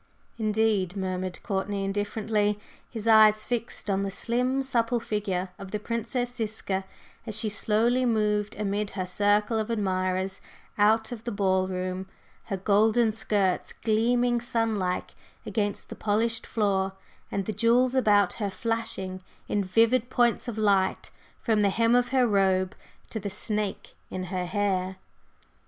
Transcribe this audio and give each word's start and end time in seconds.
"Indeed!" 0.39 0.95
murmured 0.97 1.37
Courtney 1.43 1.85
indifferently, 1.85 2.57
his 2.89 3.07
eyes 3.07 3.45
fixed 3.45 3.87
on 3.87 4.01
the 4.01 4.09
slim, 4.09 4.63
supple 4.63 4.99
figure 4.99 5.49
of 5.59 5.69
the 5.69 5.77
Princess 5.77 6.33
Ziska 6.33 6.85
as 7.27 7.37
she 7.39 7.49
slowly 7.49 8.03
moved 8.03 8.55
amid 8.55 8.89
her 8.89 9.05
circle 9.05 9.59
of 9.59 9.69
admirers 9.69 10.41
out 10.75 11.11
of 11.11 11.23
the 11.23 11.31
ball 11.31 11.67
room, 11.67 12.09
her 12.45 12.57
golden 12.57 13.11
skirts 13.11 13.73
gleaming 13.73 14.41
sun 14.41 14.79
like 14.79 15.11
against 15.45 15.89
the 15.89 15.95
polished 15.95 16.47
floor, 16.47 16.93
and 17.31 17.45
the 17.45 17.53
jewels 17.53 17.93
about 17.93 18.33
her 18.41 18.49
flashing 18.49 19.21
in 19.47 19.63
vivid 19.63 20.09
points 20.09 20.47
of 20.47 20.57
light 20.57 21.11
from 21.43 21.61
the 21.61 21.69
hem 21.69 21.93
of 21.93 22.07
her 22.07 22.25
robe 22.25 22.73
to 23.11 23.19
the 23.19 23.29
snake 23.29 23.95
in 24.09 24.23
her 24.33 24.47
hair. 24.47 24.95